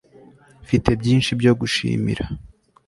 mfite 0.63 0.89
byinshi 1.01 1.31
byo 1.39 1.51
gushimira 1.59 2.23